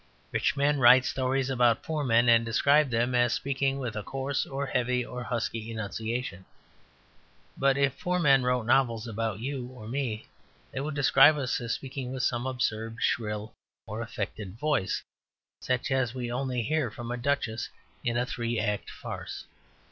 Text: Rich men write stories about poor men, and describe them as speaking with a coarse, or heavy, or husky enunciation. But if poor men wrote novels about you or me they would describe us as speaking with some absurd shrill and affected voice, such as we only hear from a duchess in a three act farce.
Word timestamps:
Rich 0.31 0.57
men 0.57 0.79
write 0.79 1.05
stories 1.05 1.51
about 1.51 1.83
poor 1.83 2.03
men, 2.03 2.27
and 2.27 2.43
describe 2.43 2.89
them 2.89 3.13
as 3.13 3.33
speaking 3.33 3.77
with 3.77 3.95
a 3.95 4.01
coarse, 4.01 4.47
or 4.47 4.65
heavy, 4.65 5.05
or 5.05 5.21
husky 5.21 5.69
enunciation. 5.69 6.43
But 7.55 7.77
if 7.77 7.99
poor 7.99 8.17
men 8.17 8.41
wrote 8.41 8.63
novels 8.65 9.05
about 9.05 9.41
you 9.41 9.67
or 9.67 9.87
me 9.87 10.25
they 10.71 10.79
would 10.79 10.95
describe 10.95 11.37
us 11.37 11.61
as 11.61 11.73
speaking 11.75 12.11
with 12.11 12.23
some 12.23 12.47
absurd 12.47 12.97
shrill 12.99 13.53
and 13.87 14.01
affected 14.01 14.57
voice, 14.57 15.03
such 15.59 15.91
as 15.91 16.15
we 16.15 16.31
only 16.31 16.63
hear 16.63 16.89
from 16.89 17.11
a 17.11 17.15
duchess 17.17 17.69
in 18.03 18.17
a 18.17 18.25
three 18.25 18.59
act 18.59 18.89
farce. 18.89 19.45